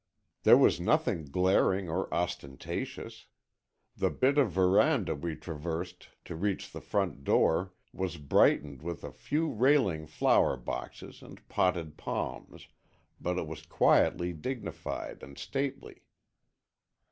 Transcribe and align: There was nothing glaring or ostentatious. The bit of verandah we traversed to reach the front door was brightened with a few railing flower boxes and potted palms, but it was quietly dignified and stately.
There 0.41 0.57
was 0.57 0.79
nothing 0.79 1.25
glaring 1.25 1.87
or 1.87 2.11
ostentatious. 2.11 3.27
The 3.95 4.09
bit 4.09 4.39
of 4.39 4.49
verandah 4.51 5.13
we 5.13 5.35
traversed 5.35 6.09
to 6.25 6.35
reach 6.35 6.71
the 6.71 6.81
front 6.81 7.23
door 7.23 7.73
was 7.93 8.17
brightened 8.17 8.81
with 8.81 9.03
a 9.03 9.11
few 9.11 9.47
railing 9.51 10.07
flower 10.07 10.57
boxes 10.57 11.21
and 11.21 11.47
potted 11.47 11.97
palms, 11.97 12.67
but 13.19 13.37
it 13.37 13.45
was 13.45 13.61
quietly 13.63 14.33
dignified 14.33 15.21
and 15.21 15.37
stately. 15.37 16.01